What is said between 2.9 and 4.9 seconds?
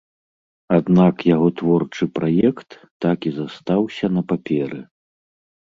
так і застаўся на паперы.